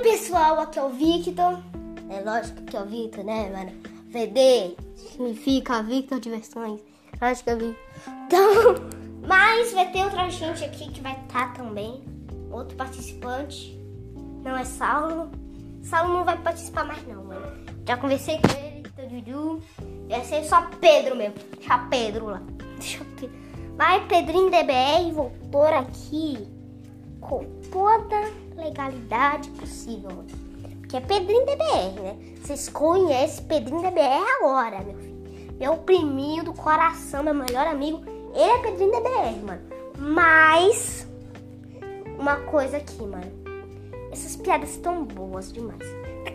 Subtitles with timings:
[0.00, 1.58] Oi, pessoal, aqui é o Victor.
[2.08, 3.70] É lógico que é o Victor, né, mano?
[4.08, 6.80] VD significa Victor Diversões.
[7.20, 7.76] Lógico que é o Victor.
[8.24, 8.74] Então,
[9.28, 12.02] mas vai ter outra gente aqui que vai estar tá também.
[12.50, 13.78] Outro participante.
[14.42, 15.30] Não é Saulo.
[15.82, 17.62] Saulo não vai participar mais, não, mano.
[17.86, 19.62] Já conversei com ele, tô Dudu.
[20.08, 21.34] Vai ser só Pedro mesmo.
[21.58, 22.42] Deixa Pedro lá.
[22.80, 23.36] Deixa Pedro.
[23.76, 26.48] Mas Pedrinho DBR voltou aqui
[27.20, 30.24] com toda legalidade possível.
[30.88, 32.16] Que é Pedrinho DBR, né?
[32.42, 35.20] Vocês conhecem Pedrinho DBR agora, meu filho.
[35.58, 38.02] Meu priminho do coração, meu melhor amigo.
[38.34, 39.62] Ele é Pedrinho DBR, mano.
[39.98, 41.06] Mas,
[42.18, 43.30] uma coisa aqui, mano.
[44.10, 45.82] Essas piadas estão boas demais.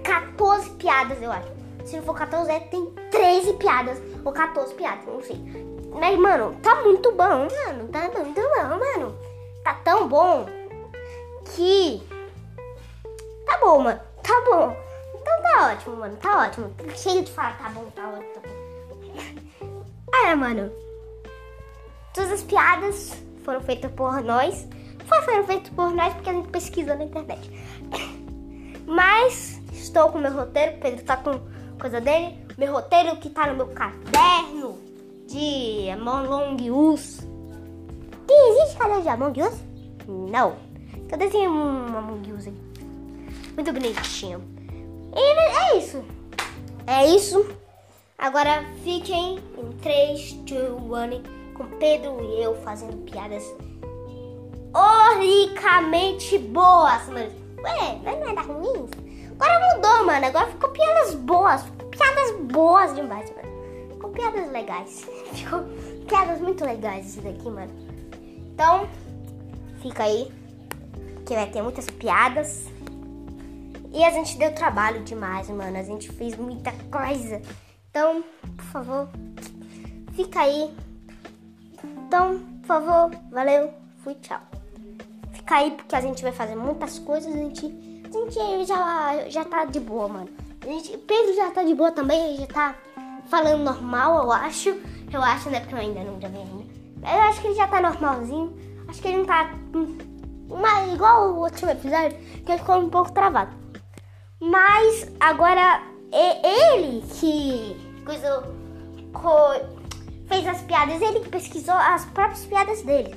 [0.04, 1.48] 14 piadas, eu acho.
[1.84, 4.02] Se não for 14, é, tem 13 piadas.
[4.24, 5.38] Ou 14 piadas, não sei.
[5.92, 7.88] Mas, mano, tá muito bom, mano.
[7.92, 9.18] Tá muito bom, mano.
[9.64, 10.46] Tá tão bom
[11.54, 12.02] que
[13.46, 14.00] Tá bom, mano.
[14.24, 14.76] Tá bom.
[15.14, 16.16] Então tá ótimo, mano.
[16.18, 16.74] Tá ótimo.
[16.96, 18.34] Cheio de falar, tá bom, tá ótimo,
[20.12, 20.28] tá.
[20.28, 20.72] É, mano.
[22.14, 24.68] Todas as piadas foram feitas por nós.
[25.06, 27.52] Foi, foram feitas por nós porque a gente pesquisa na internet.
[28.88, 30.78] Mas estou com meu roteiro.
[30.78, 31.40] O Pedro tá com
[31.80, 32.38] coisa dele.
[32.58, 34.80] Meu roteiro que tá no meu caderno
[35.28, 37.20] de Among Us.
[38.28, 39.62] Que existe caderno de Among Us?
[40.08, 40.56] Não.
[41.10, 42.65] Cadê esse Among Us aí?
[43.56, 44.42] Muito bonitinho.
[45.16, 46.04] E é isso.
[46.86, 47.46] É isso.
[48.18, 53.44] Agora fiquem em 3, 2, 1 com Pedro e eu fazendo piadas
[54.74, 57.32] horricamente boas, mano.
[57.64, 58.90] Ué, não é nada ruim?
[59.40, 60.26] Agora mudou, mano.
[60.26, 61.64] Agora ficou piadas boas.
[61.92, 63.90] Piadas boas demais, mano.
[63.94, 65.08] Ficou piadas legais.
[65.34, 65.64] Ficou
[66.08, 67.72] piadas muito legais isso daqui, mano.
[68.54, 68.88] Então,
[69.82, 70.30] fica aí.
[71.26, 72.66] Que vai ter muitas piadas.
[73.96, 75.78] E a gente deu trabalho demais, mano.
[75.78, 77.42] A gente fez muita coisa.
[77.90, 78.22] Então,
[78.58, 79.10] por favor,
[80.12, 80.70] fica aí.
[81.82, 84.42] Então, por favor, valeu, fui, tchau.
[85.32, 87.34] Fica aí porque a gente vai fazer muitas coisas.
[87.34, 87.66] A gente,
[88.04, 90.30] a gente já, já tá de boa, mano.
[90.62, 92.34] A gente, Pedro já tá de boa também.
[92.34, 92.76] Ele já tá
[93.30, 94.78] falando normal, eu acho.
[95.10, 95.62] Eu acho, né?
[95.62, 96.66] Porque eu ainda não gravei ainda.
[97.02, 98.54] Eu acho que ele já tá normalzinho.
[98.90, 99.56] Acho que ele não tá.
[100.50, 103.65] Mas igual o último episódio, que ele ficou um pouco travado.
[104.40, 105.82] Mas agora
[106.12, 107.76] é ele que
[108.06, 108.44] coisou,
[110.28, 113.16] fez as piadas, ele que pesquisou as próprias piadas dele.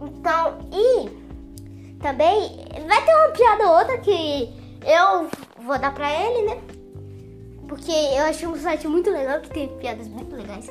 [0.00, 4.52] Então, e também vai ter uma piada ou outra que
[4.84, 5.28] eu
[5.64, 6.60] vou dar pra ele, né?
[7.68, 10.68] Porque eu achei um site muito legal que tem piadas muito legais.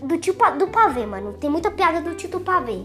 [0.00, 1.34] Do tipo do pavê, mano.
[1.34, 2.84] Tem muita piada do tipo pavê.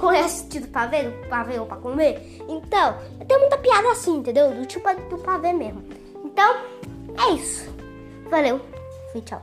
[0.00, 1.02] Conhece o tipo pavê?
[1.02, 2.38] Do pavê ou pra comer?
[2.48, 4.54] Então, tem muita piada assim, entendeu?
[4.54, 5.84] Do tipo do pavê mesmo.
[6.24, 6.56] Então,
[7.18, 7.72] é isso.
[8.30, 8.60] Valeu.
[9.12, 9.42] Fui, tchau.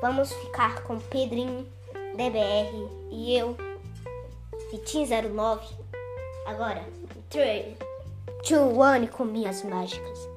[0.00, 1.66] Vamos ficar com Pedrinho,
[2.16, 3.56] DBR e eu,
[4.72, 5.60] Vitinho09.
[6.46, 6.84] Agora,
[7.30, 7.76] 3,
[8.48, 10.28] 2, 1 com minhas mágicas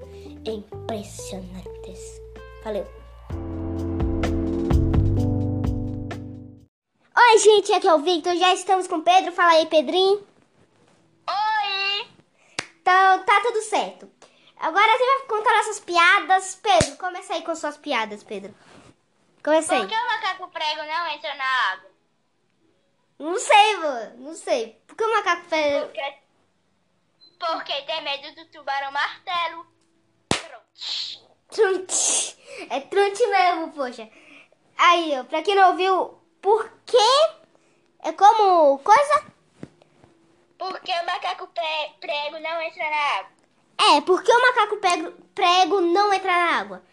[0.46, 2.22] impressionantes.
[2.64, 3.01] Valeu.
[7.42, 8.36] Gente, aqui é o Victor.
[8.36, 9.32] Já estamos com o Pedro.
[9.32, 10.26] Fala aí, Pedrinho.
[11.28, 12.08] Oi!
[12.82, 14.10] Então, tá tudo certo.
[14.58, 16.56] Agora você vai contar nossas piadas.
[16.56, 18.56] Pedro, começa aí com suas piadas, Pedro.
[19.44, 19.82] Começa aí.
[19.82, 21.92] Por que o macaco prego não entra na água?
[23.20, 24.24] Não sei, vô.
[24.24, 24.82] Não sei.
[24.88, 25.88] Por que o macaco prego...
[25.88, 26.18] Porque,
[27.40, 29.66] porque tem medo do tubarão martelo.
[31.50, 32.38] Trunte.
[32.70, 34.08] É trunte mesmo, poxa.
[34.78, 36.98] Aí, ó, pra quem não ouviu, por que
[38.04, 39.26] é como coisa?
[40.58, 41.50] Porque o macaco
[42.00, 43.32] prego não entra na água.
[43.78, 46.84] É, porque o macaco prego, prego não entra na água?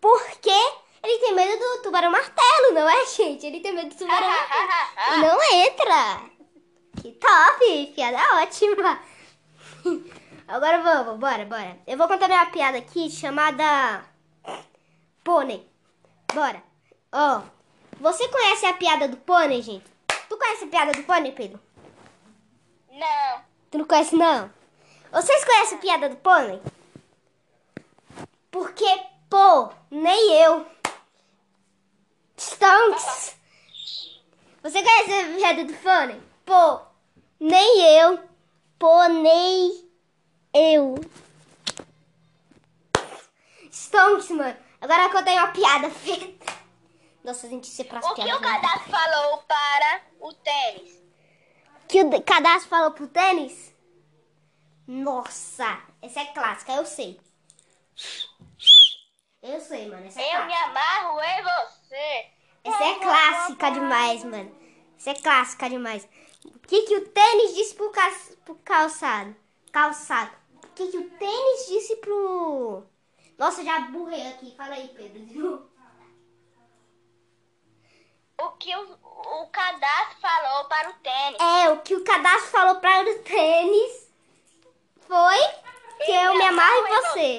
[0.00, 0.50] Porque
[1.02, 3.46] ele tem medo do tubarão martelo, não é, gente?
[3.46, 4.68] Ele tem medo do tubarão martelo.
[5.12, 6.30] e não entra.
[7.02, 9.00] Que top, piada ótima.
[10.48, 11.78] Agora vamos, bora, bora.
[11.86, 14.04] Eu vou contar minha piada aqui chamada
[15.24, 15.68] Pônei.
[16.32, 16.62] Bora.
[17.12, 17.55] Ó, oh,
[18.00, 19.84] você conhece a piada do pônei, gente?
[20.28, 21.60] Tu conhece a piada do pônei, Pedro?
[22.90, 23.40] Não.
[23.70, 24.50] Tu não conhece, não?
[25.12, 26.60] Vocês conhecem a piada do pônei?
[28.50, 28.86] Porque,
[29.28, 30.66] pô, nem eu.
[32.36, 33.36] Stonks.
[34.62, 36.20] Você conhece a piada do pônei?
[36.44, 36.80] Pô,
[37.40, 38.20] nem eu.
[38.78, 39.88] Pô, nem
[40.52, 40.94] eu.
[43.70, 44.56] Stonks, mano.
[44.80, 46.55] Agora eu contei uma piada feita.
[47.26, 51.02] Nossa, a gente se O que o cadastro falou para o tênis?
[51.88, 53.74] Que o cadastro falou pro tênis?
[54.86, 57.20] Nossa, essa é clássica, eu sei.
[59.42, 60.06] Eu sei, mano.
[60.06, 60.70] Essa é Eu me clássica.
[60.70, 62.26] amarro em você.
[62.64, 64.54] Essa é clássica demais, mano.
[64.98, 66.08] Essa é clássica demais.
[66.44, 69.34] O que, que o tênis disse pro, ca- pro calçado?
[69.72, 70.30] Calçado.
[70.64, 72.84] O que, que o tênis disse pro.
[73.38, 74.54] Nossa, já burrei aqui.
[74.56, 75.70] Fala aí, Pedro.
[78.38, 78.82] O que o,
[79.42, 81.40] o cadastro falou para o tênis.
[81.40, 84.08] É, o que o cadastro falou para o tênis
[85.06, 85.38] foi
[86.04, 87.36] que eu me amarro em você.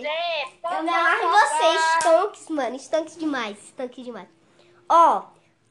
[0.63, 2.75] Eu me amarro em você, Stonks, mano.
[2.79, 4.27] Stonks demais, Stonks demais.
[4.89, 5.23] Ó,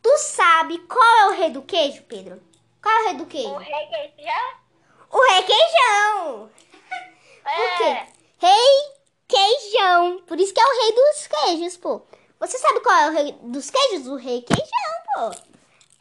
[0.03, 2.41] tu sabe qual é o rei do queijo, Pedro?
[2.81, 3.57] Qual é o rei do O queijo?
[3.57, 4.51] requeijão?
[5.11, 6.51] O requeijão.
[7.43, 7.85] Por quê?
[7.85, 8.07] É.
[8.39, 8.95] Rei
[9.27, 10.23] queijão.
[10.27, 12.03] Por isso que é o rei dos queijos, pô.
[12.39, 14.07] Você sabe qual é o rei dos queijos?
[14.09, 14.67] O rei queijão,
[15.15, 15.21] pô.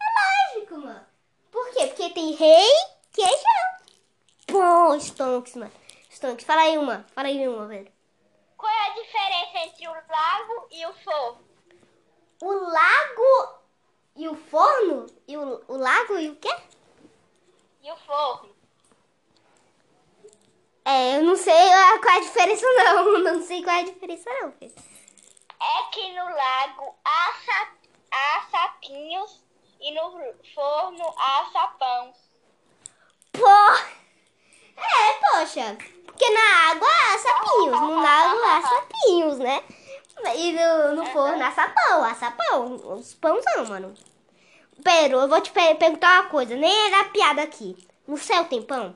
[0.01, 1.05] É lógico, mano.
[1.49, 1.87] Por quê?
[1.87, 2.69] Porque tem rei
[3.13, 3.75] queijão.
[4.47, 5.71] Pô, Stonks, mano.
[6.09, 7.05] Stonks, fala aí uma.
[7.13, 7.91] Fala aí uma, velho.
[8.57, 11.45] Qual é a diferença entre o lago e o forno?
[12.41, 13.59] O lago
[14.15, 15.05] e o forno?
[15.27, 16.53] E o, o lago e o quê?
[17.81, 18.55] E o forno?
[20.83, 23.23] É, eu não sei ah, qual é a diferença, não.
[23.23, 24.73] Não sei qual é a diferença, não, filho.
[25.65, 27.67] É que no lago há, sa
[28.11, 29.43] há sapinhos
[29.81, 30.11] e no
[30.53, 32.13] forno há sapão.
[33.31, 33.47] Pô!
[34.77, 35.77] É, poxa.
[36.05, 39.63] Porque na água há sapinhos, no lago há sapinhos, né?
[40.35, 42.75] E no, no forno há sapão, há sapão.
[42.97, 43.93] Os pãozão, mano.
[44.83, 46.55] Pedro, eu vou te per- perguntar uma coisa.
[46.55, 47.75] Nem era piada aqui.
[48.07, 48.95] No céu tem pão?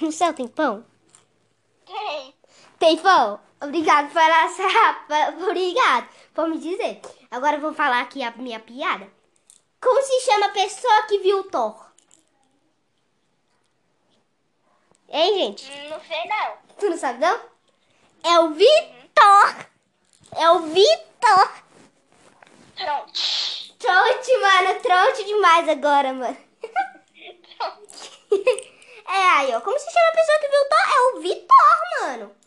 [0.00, 0.84] No céu tem pão?
[1.86, 2.34] Tem.
[2.82, 3.38] Tem pão?
[3.60, 4.64] Obrigado por essa...
[5.46, 7.00] Obrigado por me dizer.
[7.30, 9.08] Agora eu vou falar aqui a minha piada.
[9.80, 11.92] Como se chama a pessoa que viu o Thor?
[15.08, 15.70] Hein, gente?
[15.88, 16.56] Não sei não.
[16.76, 17.40] Tu não sabe, não?
[18.24, 19.66] É o Vitor!
[20.36, 21.52] É o Vitor!
[22.74, 23.12] Pronto.
[23.78, 24.80] Tronte, mano.
[24.80, 26.36] Tronte demais agora, mano.
[29.04, 29.60] É, aí, ó.
[29.60, 30.88] Como se chama a pessoa que viu o Thor?
[30.88, 32.41] É o Vitor, mano.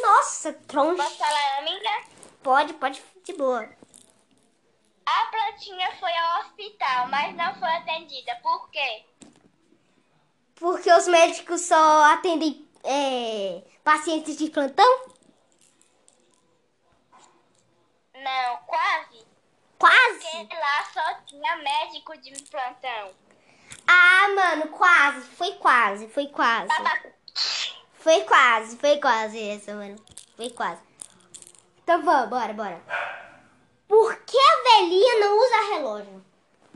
[0.00, 0.96] Nossa, tronte.
[1.02, 2.04] Posso falar a minha?
[2.42, 3.68] Pode, pode, de boa.
[5.06, 8.34] A plantinha foi ao hospital, mas não foi atendida.
[8.42, 9.04] Por quê?
[10.56, 15.06] Porque os médicos só atendem é, pacientes de plantão?
[18.14, 19.26] Não, quase.
[19.78, 20.30] Quase.
[20.32, 23.14] Porque lá só tinha médico de plantão.
[23.86, 25.28] Ah, mano, quase.
[25.28, 26.68] Foi quase, foi quase.
[28.06, 29.96] Foi quase, foi quase essa, mano.
[30.36, 30.80] Foi quase.
[31.82, 32.80] Então vamos, bora, bora.
[33.88, 36.24] Por que a velhinha não usa relógio?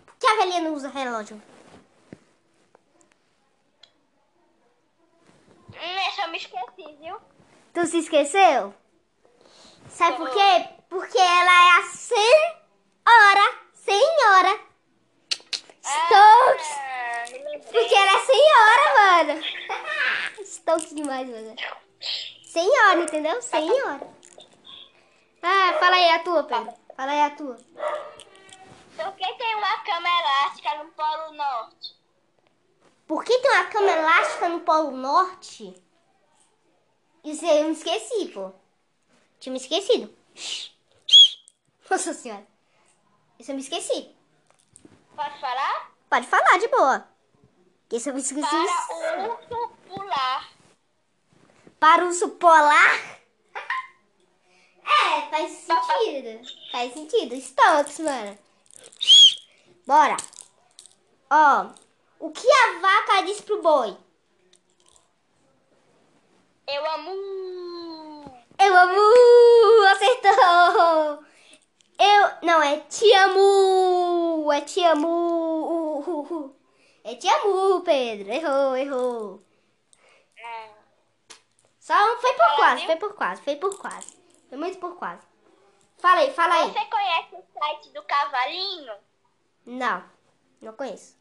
[0.04, 1.40] Por que a velhinha não usa relógio?
[5.68, 7.16] Hum, eu me esqueci, viu?
[7.74, 8.74] Tu se esqueceu?
[9.88, 10.68] Sabe por quê?
[10.88, 14.60] Porque ela é a senhora, senhora
[15.80, 16.70] Stokes.
[16.72, 17.60] Ah, me lembrei.
[17.60, 19.42] Porque ela é senhora, mano.
[20.70, 21.56] Stokes demais, mano.
[22.44, 23.42] Senhora, entendeu?
[23.42, 24.08] Senhora.
[25.42, 26.72] Ah, fala aí a tua, Pedro.
[26.96, 27.56] Fala aí a tua.
[28.96, 31.96] Por que tem uma cama elástica no Polo Norte?
[33.08, 35.74] Por que tem uma cama elástica no Polo Norte?
[37.24, 38.52] Isso aí eu me esqueci, pô.
[39.40, 40.14] Tinha me esquecido.
[41.90, 42.46] Nossa senhora.
[43.40, 44.14] Isso eu me esqueci.
[45.16, 45.90] Pode falar?
[46.08, 47.08] Pode falar de boa.
[47.90, 48.46] Isso eu me esqueci.
[48.46, 50.59] Para o urso pular.
[51.80, 53.20] Para o urso polar?
[54.84, 56.46] É, faz sentido.
[56.70, 57.34] Faz sentido.
[57.36, 58.38] Stonks, mano.
[59.86, 60.16] Bora.
[61.30, 61.70] Ó,
[62.18, 63.96] o que a vaca disse pro boi?
[66.66, 68.44] Eu amo.
[68.58, 69.86] Eu amo!
[69.86, 71.24] Acertou!
[71.98, 72.30] Eu.
[72.42, 74.52] Não, é te amo!
[74.52, 76.54] É te amo!
[77.02, 78.30] É te amo, Pedro.
[78.30, 79.42] Errou, errou.
[80.44, 80.79] Ah,
[81.90, 82.86] Só foi por Fala, quase, viu?
[82.86, 84.16] foi por quase, foi por quase.
[84.48, 85.26] Foi muito por quase.
[85.98, 86.70] Fala aí, fala aí.
[86.70, 88.94] Você conhece o site do cavalinho?
[89.66, 90.04] Não,
[90.60, 91.18] não conheço.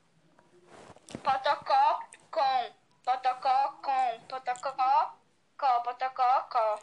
[1.23, 2.01] potocó
[2.31, 2.73] com
[3.07, 5.15] potocó com potocó
[6.51, 6.79] com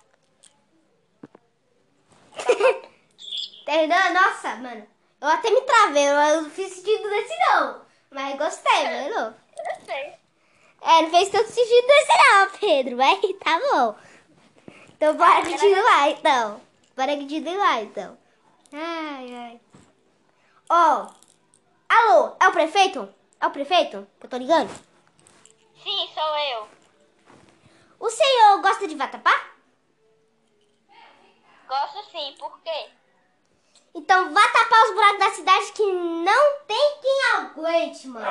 [3.62, 4.10] Entendeu?
[4.12, 4.88] Nossa, mano.
[5.22, 7.86] Eu até me travei, eu não fiz sentido desse não.
[8.10, 9.36] Mas gostei, mano.
[9.56, 10.16] Eu sei.
[10.82, 12.98] É, não fez tanto sentido desse não, Pedro.
[12.98, 13.96] Mas tá bom.
[14.90, 16.62] Então bora continuar, então.
[16.98, 18.18] Bora continuar, então.
[18.74, 19.62] Ai, ai.
[20.70, 21.08] Ó.
[21.88, 23.14] Alô, é o prefeito?
[23.40, 24.70] É o prefeito que eu tô ligando?
[25.84, 26.68] Sim, sou eu.
[28.00, 29.52] O senhor gosta de vatapá?
[31.68, 32.90] Gosto sim, por quê?
[33.94, 38.26] Então vá tapar os buracos da cidade que não tem quem aguente, mano.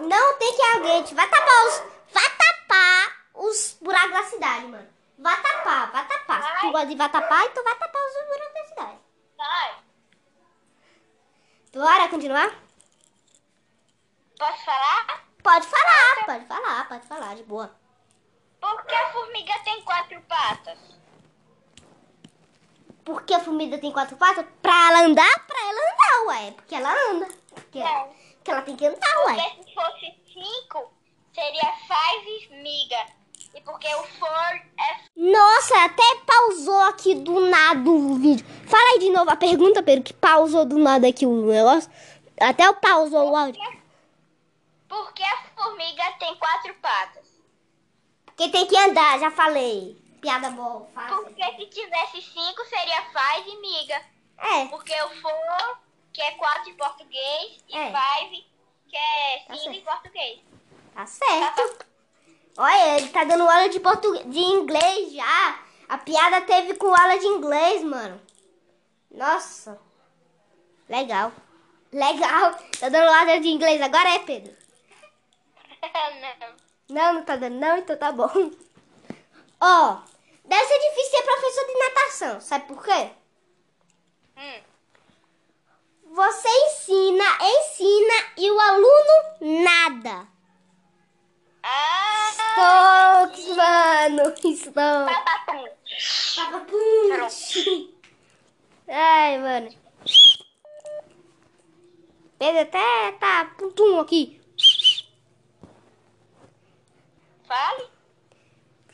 [0.00, 1.14] Não tem quem aguente.
[1.14, 1.82] Vá tapar os.
[2.12, 4.88] Vá tapar os buracos da cidade, mano.
[5.18, 6.42] Vá tapar, vá tapar.
[6.42, 8.98] Se tu gosta de vá tapar, então vá tapar os buracos da cidade.
[9.36, 9.76] Vai.
[11.72, 12.50] Bora continuar?
[14.38, 15.24] Posso falar?
[15.42, 17.74] Pode falar, pode falar, pode falar, de boa.
[18.60, 20.78] Por que a formiga tem quatro patas?
[23.10, 24.46] Porque a formiga tem quatro patas?
[24.62, 25.46] Pra ela andar?
[25.46, 26.50] Pra ela andar, ué.
[26.52, 27.26] Porque ela anda.
[27.52, 28.08] Porque, Não.
[28.36, 29.34] porque ela tem que andar, ué.
[29.34, 30.92] Porque se fosse cinco,
[31.34, 33.06] seria five miga.
[33.52, 34.30] E porque o four
[34.78, 38.46] é Nossa, até pausou aqui do nada o vídeo.
[38.68, 41.90] Fala aí de novo a pergunta, Pedro, que pausou do nada aqui o negócio.
[42.40, 43.60] Até eu pausou o áudio.
[44.88, 47.28] Por que a formiga tem quatro patas?
[48.24, 49.99] Porque tem que andar, já falei.
[50.20, 51.24] Piada boa, fácil.
[51.24, 54.00] Porque se tivesse cinco, seria five miga.
[54.38, 55.78] É, Porque o four,
[56.12, 57.86] que é quatro em português, e É.
[57.92, 58.46] five,
[58.88, 59.76] que é Tá cinco certo.
[59.78, 60.40] em português.
[60.94, 61.86] tá certo.
[62.58, 65.60] Olha, ele tá dando aula de português, de inglês já.
[65.88, 68.20] A piada teve com aula de inglês, mano.
[69.10, 69.80] Nossa.
[70.88, 71.32] Legal.
[71.92, 72.52] Legal.
[72.78, 74.54] Tá dando aula de inglês agora é, Pedro?
[76.20, 76.60] Não.
[76.90, 78.28] Não, não tá dando não, então tá bom.
[79.60, 79.98] Ó,
[80.50, 83.10] deve ser difícil ser professor de natação, sabe por quê?
[84.36, 84.60] Hum.
[86.12, 90.26] Você ensina, ensina e o aluno nada.
[91.62, 92.30] Ah!
[92.30, 95.06] Estou, mano, estou.
[95.06, 95.68] Papapum.
[96.36, 97.94] Papapum.
[98.88, 99.70] Ai, mano.
[102.38, 104.40] Pedro até tá puntum aqui.
[107.46, 107.88] Fale.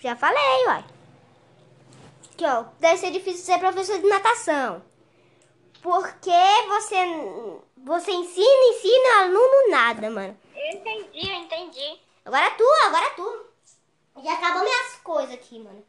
[0.01, 0.96] Já falei, uai.
[2.37, 2.65] Aqui, ó.
[2.79, 4.85] Deve ser difícil ser professor de natação.
[5.81, 6.31] Porque
[6.69, 6.97] você,
[7.79, 10.39] você ensina, ensina aluno nada, mano.
[10.55, 12.01] Eu entendi, eu entendi.
[12.27, 13.47] Agora é tu, agora é tu.
[14.23, 15.83] Já acabou minhas coisas aqui, mano.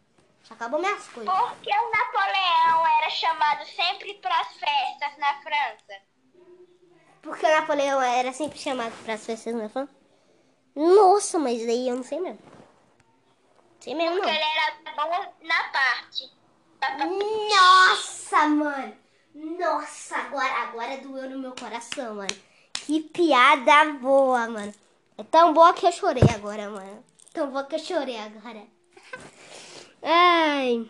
[0.44, 1.34] Já acabou minhas coisas.
[1.34, 6.02] Por que o Napoleão era chamado sempre para as festas na França?
[7.22, 9.94] Porque o Napoleão era sempre chamado para as festas na França?
[10.76, 12.40] Nossa, mas aí eu não sei mesmo.
[13.82, 14.36] Sei mesmo, Porque não.
[14.36, 16.37] ele era bom na parte.
[17.50, 18.98] Nossa, mano.
[19.34, 22.36] Nossa, agora, agora doeu no meu coração, mano.
[22.74, 24.74] Que piada boa, mano.
[25.18, 27.04] É tão boa que eu chorei agora, mano.
[27.34, 28.64] Tão boa que eu chorei agora.
[30.02, 30.90] Ai.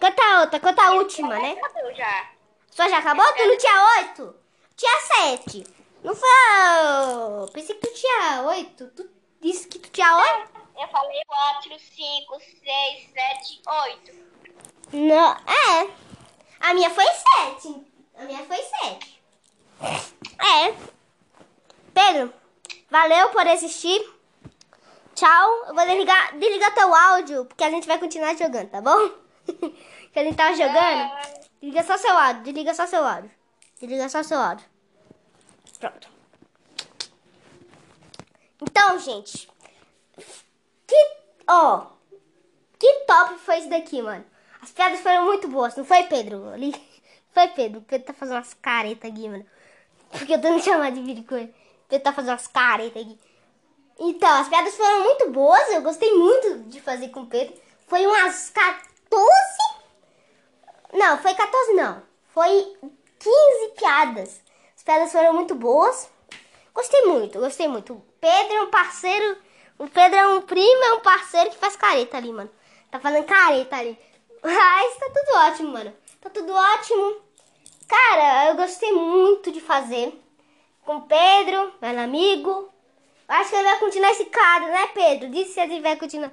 [0.00, 1.52] Conta a outra, conta a última, né?
[1.52, 2.30] Acabou já.
[2.70, 3.26] Só já acabou?
[3.34, 4.34] Tu não tinha oito?
[4.76, 5.64] Tinha sete.
[6.02, 7.50] Não foi?
[7.52, 8.86] Pensei que tu tinha oito.
[8.88, 9.10] Tu
[9.42, 10.60] disse que tu tinha oito?
[10.80, 14.29] Eu falei 4, 5, 6, 7, 8.
[14.92, 15.90] Não, é.
[16.60, 17.86] A minha foi sete.
[18.16, 19.22] A minha foi sete.
[19.80, 20.74] É.
[21.94, 22.32] Pedro,
[22.90, 24.00] valeu por assistir.
[25.14, 25.64] Tchau.
[25.68, 29.10] Eu vou desligar, desligar teu áudio, porque a gente vai continuar jogando, tá bom?
[30.12, 31.10] que a gente tava jogando.
[31.60, 33.30] Desliga só seu áudio, desliga só seu áudio.
[33.80, 34.66] Desliga só seu áudio.
[35.78, 36.08] Pronto.
[38.62, 39.48] Então, gente.
[40.86, 41.16] Que,
[41.48, 41.86] ó.
[42.78, 44.24] Que top foi isso daqui, mano.
[44.62, 46.48] As piadas foram muito boas, não foi, Pedro?
[46.50, 46.74] Ali.
[47.32, 47.78] Foi, Pedro.
[47.78, 49.46] O Pedro tá fazendo umas caretas aqui, mano.
[50.10, 51.46] Porque eu tô me chamando de vídeo com ele.
[51.46, 53.18] O Pedro tá fazendo umas caretas aqui.
[54.00, 55.68] Então, as piadas foram muito boas.
[55.68, 57.54] Eu gostei muito de fazer com o Pedro.
[57.86, 59.30] Foi umas 14.
[60.92, 62.02] Não, foi 14 não.
[62.34, 62.76] Foi
[63.18, 64.40] 15 piadas.
[64.76, 66.08] As piadas foram muito boas.
[66.74, 67.92] Gostei muito, gostei muito.
[67.92, 69.36] O Pedro é um parceiro.
[69.78, 72.50] O Pedro é um primo, é um parceiro que faz careta ali, mano.
[72.90, 73.98] Tá fazendo careta ali.
[74.42, 75.94] Mas tá tudo ótimo, mano.
[76.20, 77.16] Tá tudo ótimo.
[77.88, 80.18] Cara, eu gostei muito de fazer.
[80.84, 82.70] Com o Pedro, meu amigo.
[83.28, 85.30] Acho que ele vai continuar esse quadro, né, Pedro?
[85.30, 86.32] Disse se ele vai continuar.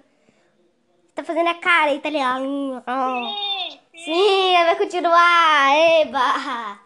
[1.13, 2.39] Tá fazendo a ó.
[2.39, 3.27] Hum, ó.
[3.27, 5.75] Sim, Sim, ele vai continuar.
[5.75, 6.79] Eba!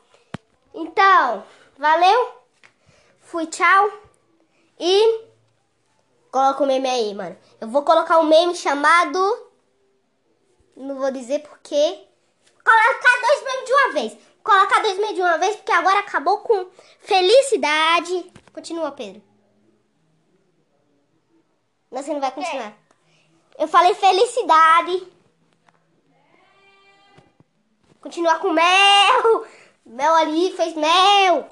[0.74, 1.44] Então,
[1.78, 2.34] valeu.
[3.20, 3.92] Fui, tchau.
[4.80, 5.26] E
[6.32, 7.38] coloca o meme aí, mano.
[7.60, 9.51] Eu vou colocar um meme chamado.
[10.82, 12.08] Não vou dizer porque.
[12.64, 14.18] Colocar dois memes de uma vez.
[14.44, 18.32] Colocar dois memes de uma vez, porque agora acabou com felicidade.
[18.52, 19.22] Continua, Pedro.
[21.92, 22.74] Não, você não vai continuar.
[23.60, 25.08] Eu falei felicidade.
[28.02, 29.46] Continuar com mel.
[29.86, 31.48] Mel ali fez mel.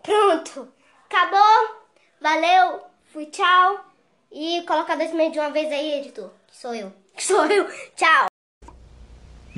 [0.00, 0.72] Pronto.
[1.06, 1.76] Acabou.
[2.20, 2.82] Valeu.
[3.12, 3.84] Fui, tchau.
[4.30, 6.30] E coloca dois meses de uma vez aí, editor.
[6.46, 6.92] Que sou eu.
[7.16, 7.66] Que sou eu.
[7.96, 8.29] Tchau.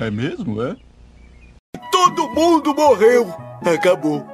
[0.02, 0.76] É mesmo, é?
[1.92, 3.32] Todo mundo morreu.
[3.64, 4.26] Acabou.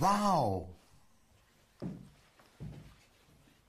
[0.00, 0.71] Uau!